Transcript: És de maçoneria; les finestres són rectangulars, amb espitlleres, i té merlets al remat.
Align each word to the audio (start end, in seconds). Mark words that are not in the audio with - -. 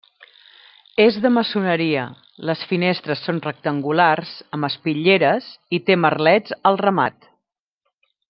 És 1.03 1.17
de 1.25 1.29
maçoneria; 1.35 2.05
les 2.51 2.63
finestres 2.71 3.21
són 3.27 3.43
rectangulars, 3.45 4.33
amb 4.57 4.69
espitlleres, 4.71 5.51
i 5.79 5.83
té 5.91 5.99
merlets 6.07 6.57
al 6.73 6.81
remat. 6.87 7.29